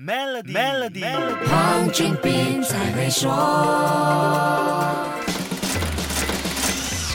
[0.00, 1.02] Melody，Melody，
[1.48, 3.28] 黄俊斌才会说。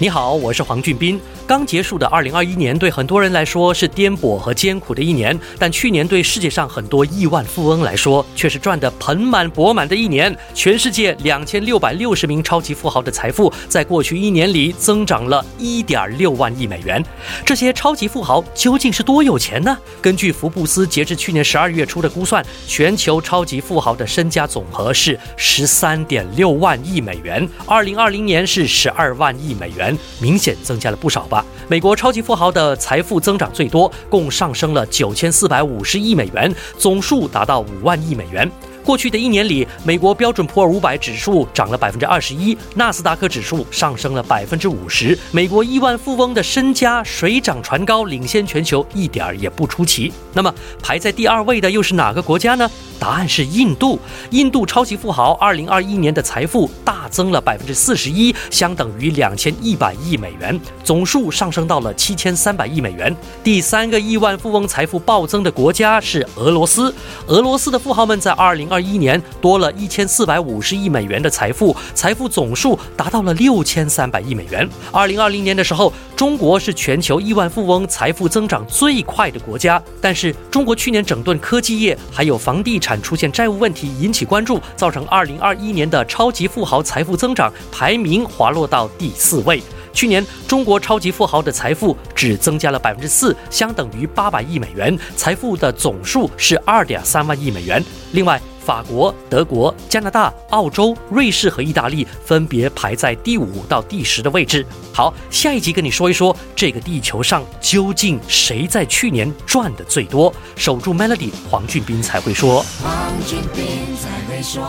[0.04, 1.18] 你好，我是黄俊斌。
[1.48, 10.36] 刚结束的二零二一年，对很多人来说是颠簸和艰苦的一年，但去年对世界上很多亿万富翁来说，却是赚得盆满钵满的一年。
[10.54, 17.02] 全世界两千六百六十名超级富豪的财富，在过去一年里增长了一点六万亿美元。
[17.46, 19.78] 这些超级富豪究竟是多有钱呢？
[20.02, 31.46] 根据福布斯截至去年十二月初的估算，全球超级富豪的身家总和是十三点六万亿美元，二零二零年是十二万亿美元，明显增加了不少吧。
[31.68, 38.50] 美国超级富豪的财富增长最多，共上升了九千四百五十亿美元，总数达到五万亿美元。
[38.84, 45.18] 过去的一年里，美国标准普尔五百指数涨了百分之二十一，纳斯达克指数上升了百分之五十。
[45.32, 50.12] 美国亿万富翁的身家水涨船高，领先全球一点儿也不出奇。
[50.34, 52.70] 那么排在第二位的又是哪个国家呢？
[53.00, 54.00] 答案是印度。
[54.32, 63.16] 印度超级富豪二零二一年的财富大增了百分之四十一，相等于两千一百亿美元，总数上升到了七千三百亿美元。
[63.44, 66.94] 第三个亿万富翁财富暴增的国家是俄罗斯。
[67.28, 74.68] 俄罗斯的富豪们在二零二一年多了一千四百五十亿美元的财富，财富总数达到了六千三百亿美元。
[74.92, 89.62] 二零二零年的时候，中国是全球亿万富翁财富增长最快的国家，但是中国去年整顿科技业，还有房地产出现债务问题引起关注，造成二零二一年的超级富豪财富增长排名滑落到第四位。
[89.94, 97.84] 去年中国超级富豪的财富只增加了百分之四，相等于八百亿美元，财富的总数是二点三万亿美元。
[98.14, 104.66] 另外，法国、德国、加拿大、澳洲、瑞士和意大利分别排在第五到第十的位置。
[104.94, 110.34] 好，下一集跟你说一说这个地球上究竟谁在去年赚的最多。
[110.56, 112.64] 守住 Melody，黄俊斌才会说。
[112.82, 113.66] 黄俊斌
[113.98, 114.64] 才会说。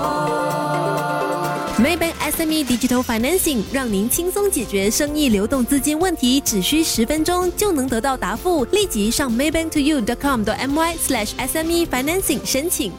[1.76, 8.64] Maybank SME Digital Financing 让您轻松解决生意流动资金问题，只需十分钟就能得到答复。
[8.66, 12.92] 立即上 maybanktoyou.com.my/sme financing 申请。